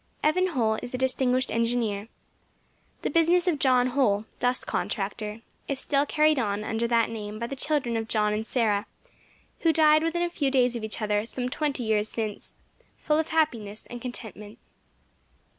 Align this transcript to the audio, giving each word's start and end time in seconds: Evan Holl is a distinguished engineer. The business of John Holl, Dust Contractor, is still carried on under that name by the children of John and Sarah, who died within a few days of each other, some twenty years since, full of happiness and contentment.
Evan 0.23 0.47
Holl 0.47 0.79
is 0.81 0.95
a 0.95 0.97
distinguished 0.97 1.51
engineer. 1.51 2.07
The 3.03 3.11
business 3.11 3.45
of 3.47 3.59
John 3.59 3.85
Holl, 3.89 4.25
Dust 4.39 4.65
Contractor, 4.65 5.41
is 5.67 5.79
still 5.79 6.07
carried 6.07 6.39
on 6.39 6.63
under 6.63 6.87
that 6.87 7.11
name 7.11 7.37
by 7.37 7.45
the 7.45 7.55
children 7.55 7.95
of 7.95 8.07
John 8.07 8.33
and 8.33 8.47
Sarah, 8.47 8.87
who 9.59 9.71
died 9.71 10.01
within 10.01 10.23
a 10.23 10.29
few 10.31 10.49
days 10.49 10.75
of 10.75 10.83
each 10.83 11.03
other, 11.03 11.27
some 11.27 11.49
twenty 11.49 11.83
years 11.83 12.09
since, 12.09 12.55
full 13.03 13.19
of 13.19 13.27
happiness 13.27 13.85
and 13.91 14.01
contentment. 14.01 14.57